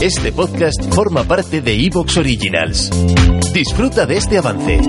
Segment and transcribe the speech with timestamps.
[0.00, 2.90] Este podcast forma parte de Evox Originals.
[3.52, 4.80] Disfruta de este avance.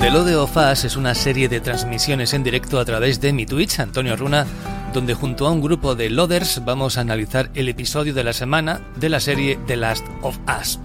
[0.00, 3.44] The Lode of Us es una serie de transmisiones en directo a través de mi
[3.44, 4.46] Twitch, Antonio Runa,
[4.92, 8.80] donde junto a un grupo de Loaders vamos a analizar el episodio de la semana
[8.96, 10.78] de la serie The Last of Us.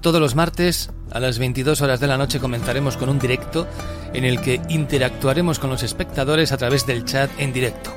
[0.00, 3.66] Todos los martes a las 22 horas de la noche comenzaremos con un directo
[4.12, 7.90] en el que interactuaremos con los espectadores a través del chat en directo.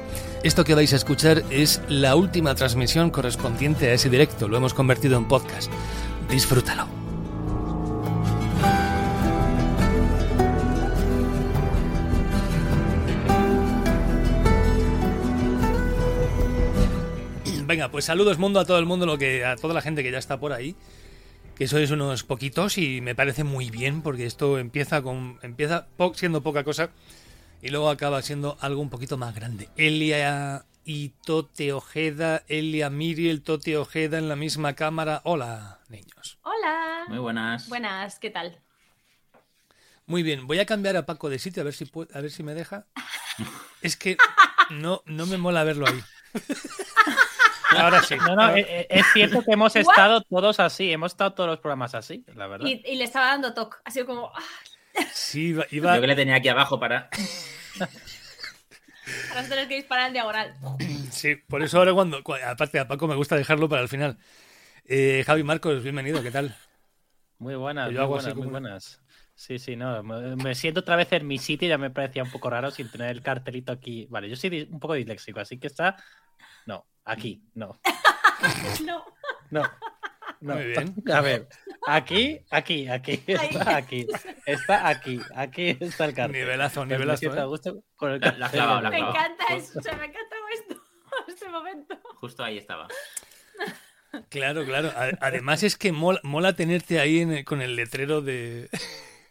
[0.43, 4.73] Esto que vais a escuchar es la última transmisión correspondiente a ese directo, lo hemos
[4.73, 5.71] convertido en podcast.
[6.29, 6.96] Disfrútalo.
[17.67, 20.09] Venga, pues saludos mundo a todo el mundo, lo que a toda la gente que
[20.11, 20.75] ya está por ahí,
[21.55, 26.13] que sois unos poquitos y me parece muy bien porque esto empieza con empieza po-
[26.13, 26.91] siendo poca cosa
[27.61, 29.67] y luego acaba siendo algo un poquito más grande.
[29.75, 35.19] Elia y Tote Ojeda, Elia Miriel, Tote Ojeda en la misma cámara.
[35.25, 36.37] Hola, niños.
[36.43, 37.03] Hola.
[37.09, 37.67] Muy buenas.
[37.67, 38.59] Buenas, ¿qué tal?
[40.05, 42.43] Muy bien, voy a cambiar a Paco de sitio a ver si a ver si
[42.43, 42.85] me deja.
[43.81, 44.17] Es que
[44.71, 46.01] no no me mola verlo ahí.
[47.75, 48.15] Ahora sí.
[48.15, 51.59] No, no, eh, eh, es cierto que hemos estado todos así, hemos estado todos los
[51.59, 52.67] programas así, la verdad.
[52.67, 53.77] Y, y le estaba dando toque.
[53.83, 54.31] Ha sido como.
[54.33, 54.41] ah,
[55.13, 57.09] Sí, iba, iba- Yo que le tenía aquí abajo para.
[59.29, 60.55] ahora tener que disparar en diagonal.
[61.11, 64.17] Sí, por eso ahora cuando, cua- aparte a Paco me gusta dejarlo para el final.
[64.85, 66.55] Eh, Javi Marcos, bienvenido, ¿qué tal?
[67.39, 69.01] Muy buenas, yo muy hago buenas, muy buenas.
[69.35, 72.31] Sí, sí, no, me, siento otra vez en mi sitio y ya me parecía un
[72.31, 74.07] poco raro sin tener el cartelito aquí.
[74.09, 75.95] Vale, yo soy un poco disléxico, así que está...
[76.65, 77.79] No, aquí, no,
[78.85, 79.05] No.
[79.51, 79.61] no.
[79.61, 79.71] no.
[80.39, 80.93] Muy bien.
[81.11, 81.47] A ver,
[81.87, 84.05] aquí, aquí, aquí, está aquí,
[84.45, 86.41] está aquí, aquí está el cartel.
[86.41, 87.39] Nivelazo, me nivelazo, ¿eh?
[87.39, 89.93] a gusto con el La- la has clavado, la has Me encanta eso, o sea,
[89.97, 90.81] me encanta esto.
[91.27, 91.99] Este momento.
[92.19, 92.87] Justo ahí estaba.
[94.29, 94.91] Claro, claro.
[95.19, 98.69] Además es que mola, mola tenerte ahí en el- con el letrero de,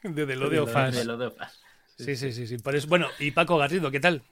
[0.03, 1.63] de The Lode De of Us.
[1.99, 2.59] Sí, sí, sí, sí.
[2.59, 4.23] Por eso, bueno, y Paco Garrido, ¿qué tal?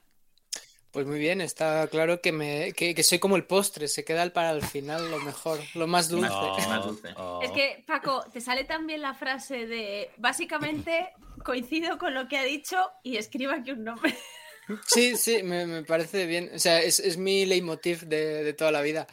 [0.95, 4.31] Pues muy bien, está claro que me que, que soy como el postre, se queda
[4.31, 6.29] para el final lo mejor, lo más dulce.
[6.29, 7.09] No, Más dulce.
[7.17, 7.41] oh.
[7.43, 10.09] Es que, Paco, te sale también la frase de.
[10.15, 11.09] Básicamente,
[11.43, 14.15] coincido con lo que ha dicho y escriba aquí un nombre.
[14.87, 16.49] Sí, sí, me, me parece bien.
[16.55, 19.05] O sea, es, es mi leitmotiv de, de toda la vida.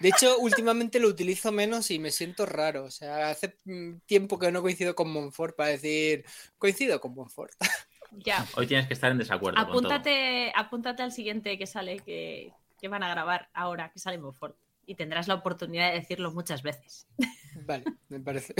[0.00, 2.84] De hecho, últimamente lo utilizo menos y me siento raro.
[2.84, 6.24] O sea, hace mm, tiempo que no coincido con Monfort para decir
[6.58, 7.52] coincido con Monfort.
[8.18, 8.46] Ya.
[8.56, 9.78] Hoy tienes que estar en desacuerdo con todo.
[9.78, 14.56] Apúntate, apúntate al siguiente que sale, que, que van a grabar ahora, que sale Monfort.
[14.86, 17.06] Y tendrás la oportunidad de decirlo muchas veces.
[17.66, 18.54] Vale, me parece.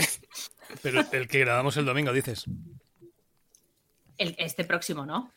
[0.81, 2.45] Pero el que grabamos el domingo, dices.
[4.17, 5.31] El, este próximo, ¿no?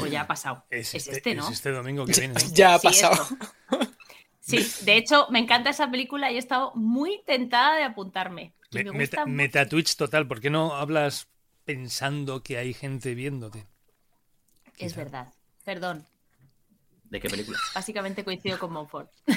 [0.00, 0.64] O ya ha pasado.
[0.70, 1.44] Es, este, ¿no?
[1.48, 2.34] es este domingo que viene.
[2.52, 3.14] Ya ha Sí, pasado.
[3.22, 3.92] esto.
[4.40, 8.52] Sí, de hecho, me encanta esa película y he estado muy tentada de apuntarme.
[8.70, 9.26] Me- mucho.
[9.26, 11.28] meta Twitch total, ¿por qué no hablas
[11.68, 13.66] pensando que hay gente viéndote?
[14.78, 15.28] Es verdad.
[15.66, 16.06] Perdón.
[17.10, 17.58] ¿De qué película?
[17.74, 19.10] Básicamente coincido con Monfort.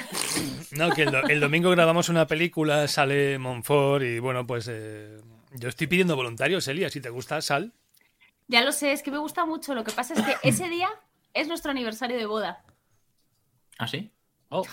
[0.72, 5.20] No, que el, do- el domingo grabamos una película, sale Monfort y bueno, pues eh,
[5.52, 7.72] yo estoy pidiendo voluntarios, Elia, si te gusta, sal.
[8.48, 9.74] Ya lo sé, es que me gusta mucho.
[9.74, 10.88] Lo que pasa es que ese día
[11.34, 12.64] es nuestro aniversario de boda.
[13.78, 14.10] ¿Ah, sí?
[14.54, 14.66] Oh,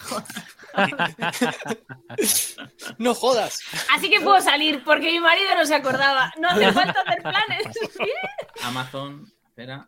[2.97, 3.59] No jodas.
[3.95, 6.33] Así que puedo salir porque mi marido no se acordaba.
[6.39, 7.67] No hace falta hacer planes.
[8.63, 9.31] Amazon.
[9.47, 9.87] Espera.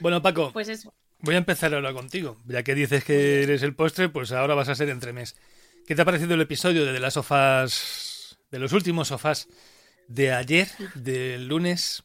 [0.00, 0.92] Bueno, Paco, Pues eso.
[1.20, 2.36] voy a empezar ahora contigo.
[2.46, 5.36] Ya que dices que eres el postre, pues ahora vas a ser entremés.
[5.86, 9.48] ¿Qué te ha parecido el episodio de, de las sofás, de los últimos sofás
[10.08, 12.02] de ayer, del lunes?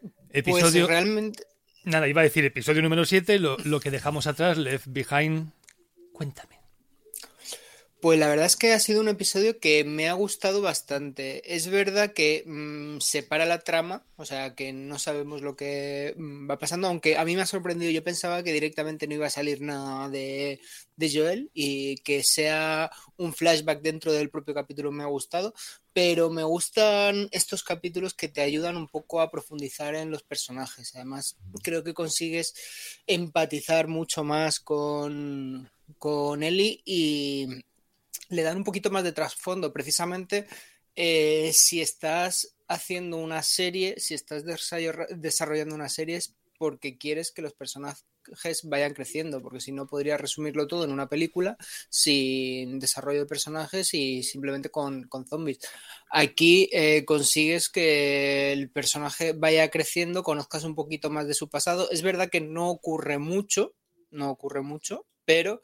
[0.00, 0.86] Pues Episodio...
[0.86, 1.44] realmente.
[1.86, 5.52] Nada, iba a decir episodio número 7, lo, lo que dejamos atrás, Left Behind.
[6.12, 6.55] Cuéntame.
[8.06, 11.56] Pues la verdad es que ha sido un episodio que me ha gustado bastante.
[11.56, 16.48] Es verdad que mm, separa la trama, o sea que no sabemos lo que mm,
[16.48, 19.30] va pasando, aunque a mí me ha sorprendido, yo pensaba que directamente no iba a
[19.30, 20.60] salir nada de,
[20.94, 25.52] de Joel y que sea un flashback dentro del propio capítulo me ha gustado,
[25.92, 30.94] pero me gustan estos capítulos que te ayudan un poco a profundizar en los personajes.
[30.94, 32.54] Además, creo que consigues
[33.08, 35.68] empatizar mucho más con,
[35.98, 37.64] con y
[38.28, 39.72] le dan un poquito más de trasfondo.
[39.72, 40.46] Precisamente
[40.94, 47.42] eh, si estás haciendo una serie, si estás desarrollando una serie es porque quieres que
[47.42, 48.06] los personajes
[48.64, 51.56] vayan creciendo, porque si no podría resumirlo todo en una película
[51.90, 55.58] sin desarrollo de personajes y simplemente con, zombies.
[56.10, 61.90] Aquí eh, consigues que el personaje vaya creciendo, conozcas un poquito más de su pasado.
[61.90, 63.74] Es verdad que no ocurre mucho,
[64.10, 65.60] no ocurre mucho, pero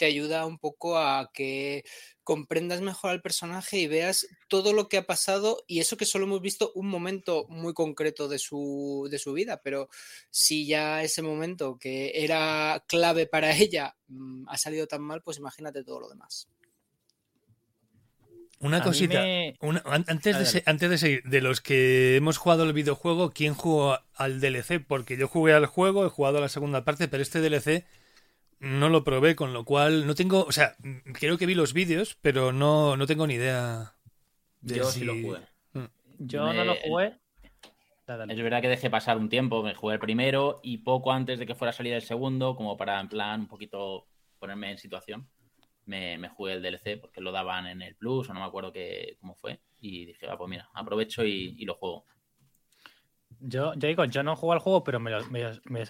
[0.00, 1.84] te ayuda un poco a que
[2.24, 6.24] comprendas mejor al personaje y veas todo lo que ha pasado y eso que solo
[6.24, 9.90] hemos visto un momento muy concreto de su, de su vida, pero
[10.30, 15.36] si ya ese momento que era clave para ella mm, ha salido tan mal, pues
[15.36, 16.48] imagínate todo lo demás.
[18.60, 19.22] Una cosita,
[20.06, 24.40] antes, de, antes de seguir, de los que hemos jugado el videojuego, ¿quién jugó al
[24.40, 24.82] DLC?
[24.86, 27.86] Porque yo jugué al juego, he jugado a la segunda parte, pero este DLC
[28.60, 30.76] no lo probé, con lo cual no tengo, o sea,
[31.14, 33.94] creo que vi los vídeos, pero no, no tengo ni idea.
[34.60, 35.40] De Yo sí lo jugué.
[35.72, 35.84] Mm.
[36.18, 37.18] Yo no lo jugué.
[38.28, 41.46] Es verdad que dejé pasar un tiempo, me jugué el primero y poco antes de
[41.46, 44.08] que fuera a salir el segundo, como para en plan un poquito
[44.38, 45.28] ponerme en situación,
[45.86, 49.16] me, jugué el DLC porque lo daban en el Plus o no me acuerdo qué,
[49.20, 52.04] cómo fue y dije, va, pues mira, aprovecho y lo juego.
[53.42, 55.12] Yo, yo digo, yo no juego al juego, pero me,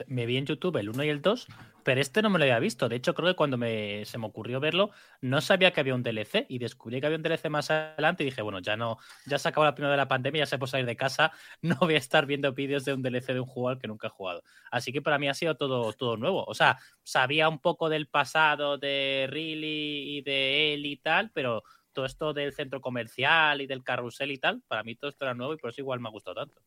[0.07, 1.49] me, vi en YouTube el 1 y el 2,
[1.83, 2.89] pero este no me lo había visto.
[2.89, 6.05] De hecho, creo que cuando me, se me ocurrió verlo, no sabía que había un
[6.05, 9.39] DLC y descubrí que había un DLC más adelante y dije, bueno, ya no, ya
[9.39, 11.33] se acabó la primera de la pandemia, ya se puede salir de casa,
[11.63, 14.11] no voy a estar viendo vídeos de un DLC de un jugador que nunca he
[14.11, 14.45] jugado.
[14.71, 16.45] Así que para mí ha sido todo, todo nuevo.
[16.45, 21.65] O sea, sabía un poco del pasado de Riley y de él y tal, pero
[21.93, 25.35] todo esto del centro comercial y del carrusel y tal, para mí todo esto era
[25.35, 26.63] nuevo y por eso igual me ha gustado tanto.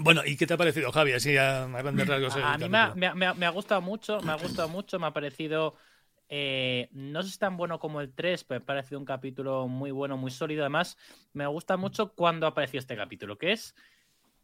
[0.00, 1.12] Bueno, ¿y qué te ha parecido, Javi?
[1.12, 2.36] Así a, grandes rasgos.
[2.36, 5.74] A mí me ha, gustado mucho, me ha gustado mucho, me ha parecido.
[6.28, 9.66] Eh, no sé si tan bueno como el 3, pero me ha parecido un capítulo
[9.66, 10.62] muy bueno, muy sólido.
[10.62, 10.96] Además,
[11.32, 13.74] me gusta mucho cuando apareció este capítulo, que es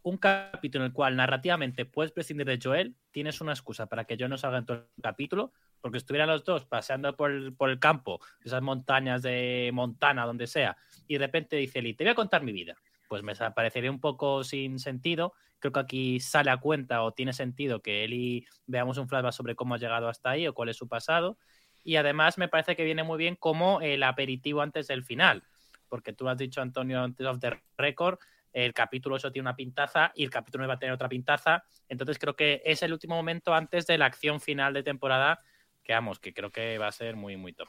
[0.03, 4.17] un capítulo en el cual narrativamente puedes prescindir de Joel, tienes una excusa para que
[4.17, 7.71] yo no salga en todo el capítulo, porque estuvieran los dos paseando por el, por
[7.71, 12.11] el campo, esas montañas de Montana, donde sea, y de repente dice Eli, te voy
[12.11, 12.77] a contar mi vida
[13.09, 15.35] pues me parecería un poco sin sentido.
[15.59, 19.55] Creo que aquí sale a cuenta o tiene sentido que Eli veamos un flashback sobre
[19.55, 21.39] cómo ha llegado hasta ahí o cuál es su pasado.
[21.83, 25.43] Y además me parece que viene muy bien como el aperitivo antes del final,
[25.89, 28.19] porque tú has dicho, Antonio, antes of the record,
[28.53, 31.65] el capítulo 8 tiene una pintaza y el capítulo 9 va a tener otra pintaza.
[31.89, 35.41] Entonces creo que es el último momento antes de la acción final de temporada
[35.83, 37.69] que vamos, que creo que va a ser muy, muy top.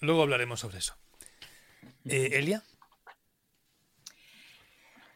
[0.00, 0.94] luego hablaremos sobre eso.
[2.08, 2.62] Eh, Elia.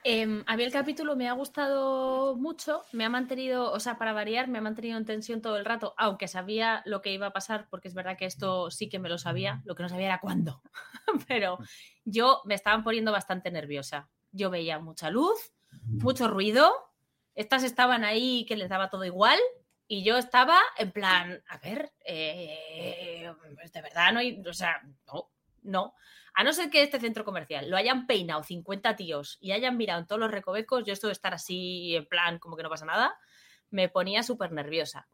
[0.05, 4.13] Em, a mí el capítulo me ha gustado mucho, me ha mantenido, o sea, para
[4.13, 7.33] variar, me ha mantenido en tensión todo el rato, aunque sabía lo que iba a
[7.33, 10.07] pasar, porque es verdad que esto sí que me lo sabía, lo que no sabía
[10.07, 10.61] era cuándo,
[11.29, 11.59] pero
[12.05, 14.09] yo me estaban poniendo bastante nerviosa.
[14.33, 15.53] Yo veía mucha luz,
[15.87, 16.73] mucho ruido,
[17.37, 19.39] estas estaban ahí que les daba todo igual,
[19.87, 23.31] y yo estaba en plan, a ver, eh,
[23.73, 25.31] de verdad no hay, o sea, no,
[25.63, 25.95] no.
[26.35, 30.01] A no ser que este centro comercial lo hayan peinado 50 tíos y hayan mirado
[30.01, 32.87] en todos los recovecos, yo esto de estar así en plan como que no pasa
[32.87, 33.19] nada,
[33.71, 35.09] me ponía súper nerviosa.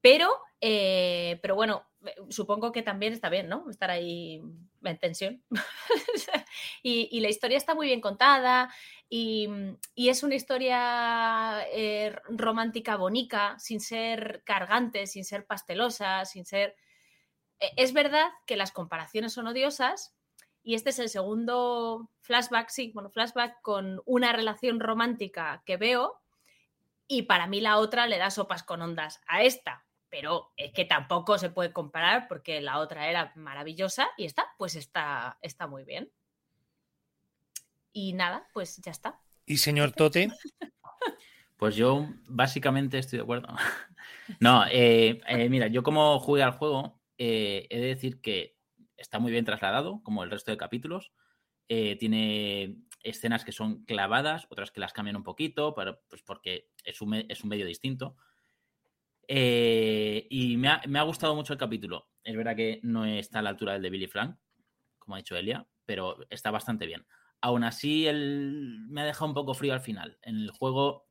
[0.00, 1.84] Pero, eh, pero bueno,
[2.28, 3.68] supongo que también está bien, ¿no?
[3.70, 4.40] Estar ahí
[4.84, 5.42] en tensión.
[6.82, 8.72] y, la historia está muy bien contada
[9.08, 9.48] y,
[9.96, 16.76] es una historia eh, romántica bonita, sin ser cargante, sin ser pastelosa, sin ser...
[17.58, 20.15] Es verdad que las comparaciones son odiosas,
[20.66, 26.20] y este es el segundo flashback, sí, bueno, flashback con una relación romántica que veo
[27.06, 30.84] y para mí la otra le da sopas con ondas a esta, pero es que
[30.84, 35.84] tampoco se puede comparar porque la otra era maravillosa y esta pues está, está muy
[35.84, 36.10] bien.
[37.92, 39.20] Y nada, pues ya está.
[39.46, 40.30] ¿Y señor Tote?
[41.58, 43.48] Pues yo básicamente estoy de acuerdo.
[44.40, 48.55] No, eh, eh, mira, yo como jugué al juego, eh, he de decir que
[48.96, 51.12] está muy bien trasladado, como el resto de capítulos.
[51.68, 56.70] Eh, tiene escenas que son clavadas, otras que las cambian un poquito, pero, pues porque
[56.84, 58.16] es un, es un medio distinto.
[59.28, 62.08] Eh, y me ha, gustado mucho el capítulo.
[62.22, 64.36] Es verdad que no está a la altura del de Billy Frank,
[64.98, 67.06] como ha dicho Elia, pero está bastante bien.
[67.40, 70.18] Aún así, él me ha dejado un poco frío al final.
[70.22, 71.06] En el juego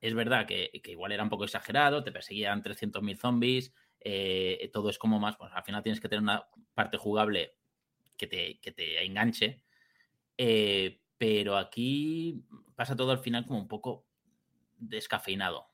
[0.00, 3.74] es verdad que, igual era un poco exagerado, te perseguían 300.000 zombies,
[4.04, 7.54] eh, todo es como más, pues al final tienes que tener una parte jugable
[8.16, 9.62] que te, que te enganche,
[10.38, 12.44] eh, pero aquí
[12.74, 14.06] pasa todo al final como un poco
[14.76, 15.68] descafeinado.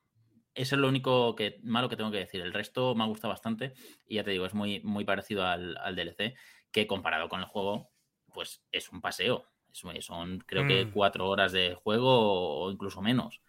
[0.54, 2.40] Eso es lo único que, malo que tengo que decir.
[2.40, 3.74] El resto me ha gustado bastante
[4.06, 6.34] y ya te digo, es muy, muy parecido al, DLC,
[6.72, 7.90] que comparado con el juego,
[8.34, 9.46] pues es un paseo.
[9.72, 10.90] son creo que mm.
[10.90, 13.40] cuatro horas de juego o incluso menos.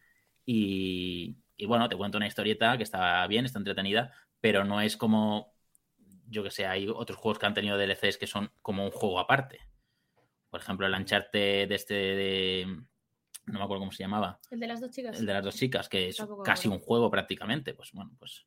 [0.52, 5.54] Y, bueno, te cuento una historieta que está bien, está entretenida, pero no es como,
[6.28, 9.20] yo que sé, hay otros juegos que han tenido DLCs que son como un juego
[9.20, 9.60] aparte.
[10.50, 12.66] Por ejemplo, el Uncharted de este de,
[13.46, 14.40] no me acuerdo cómo se llamaba.
[14.50, 15.20] El de las dos chicas.
[15.20, 17.74] El de las dos chicas, que es casi un juego prácticamente.
[17.74, 18.46] Pues bueno, pues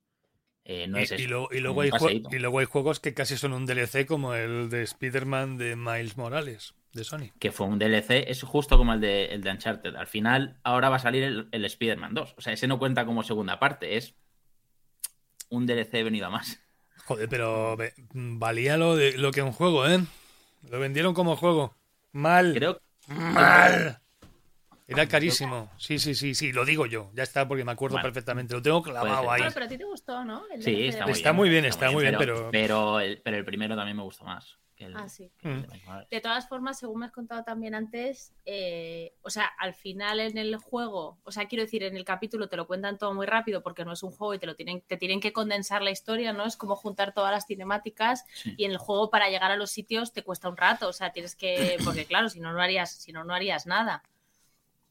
[0.65, 1.91] eh, no es y, eso, y, luego hay
[2.31, 6.17] y, luego hay juegos que casi son un DLC como el de Spider-Man de Miles
[6.17, 7.31] Morales de Sony.
[7.39, 9.95] Que fue un DLC, es justo como el de, el de Uncharted.
[9.97, 12.35] Al final, ahora va a salir el, el Spider-Man 2.
[12.37, 14.15] O sea, ese no cuenta como segunda parte, es
[15.53, 16.59] un DLC venido a más.
[17.05, 17.77] Joder, pero
[18.15, 20.01] valía lo, de, lo que un juego, ¿eh?
[20.71, 21.77] Lo vendieron como juego.
[22.13, 22.55] Mal.
[22.55, 22.81] Creo.
[23.09, 24.01] Mal.
[24.87, 25.71] Era carísimo.
[25.77, 27.11] Sí, sí, sí, sí, lo digo yo.
[27.15, 28.55] Ya está, porque me acuerdo perfectamente.
[28.55, 29.43] Lo tengo clavado ahí.
[29.53, 30.43] pero a ti te gustó, ¿no?
[30.61, 32.51] sí, está, muy, está muy bien, está muy bien, pero...
[32.51, 34.59] Pero el, pero el primero también me gustó más.
[34.95, 35.31] Ah, sí.
[35.43, 35.63] Mm.
[36.11, 40.39] de, todas formas, según me has contado también antes, eh, o sea, al final en
[40.39, 43.63] el juego, o sea, quiero decir, en el capítulo te lo cuentan todo muy rápido
[43.63, 46.33] porque no es un juego y te lo tienen, te tienen que condensar la historia,
[46.33, 46.45] ¿no?
[46.47, 48.25] Es como juntar todas las cinemáticas
[48.57, 51.13] y en el juego para llegar a los sitios te cuesta un rato, o sea,
[51.13, 54.03] tienes que, porque claro, si no no harías, si no no harías nada.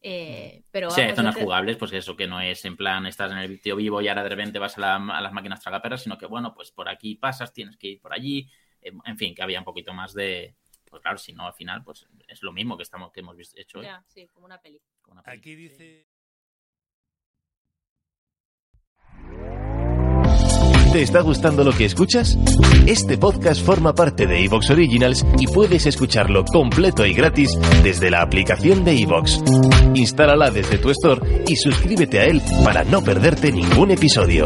[0.04, 3.38] Eh, pero sí, hay zonas jugables, pues eso que no es en plan, estás en
[3.38, 6.56] el tío vivo y ahora de repente vas a, las máquinas tragaperras, sino que bueno,
[6.56, 8.50] pues por aquí pasas, tienes que ir por allí,
[8.82, 10.56] en fin, que había un poquito más de...
[10.90, 13.80] Pues claro, si no, al final, pues es lo mismo que, estamos, que hemos hecho
[13.80, 13.88] hoy.
[14.08, 14.82] sí, como una peli.
[15.26, 16.08] Aquí dice...
[20.92, 22.38] ¿Te está gustando lo que escuchas?
[22.86, 28.22] Este podcast forma parte de Evox Originals y puedes escucharlo completo y gratis desde la
[28.22, 29.42] aplicación de Evox.
[29.96, 34.46] Instálala desde tu store y suscríbete a él para no perderte ningún episodio.